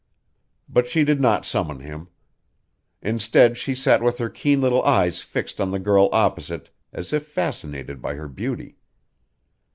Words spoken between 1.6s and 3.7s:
him. Instead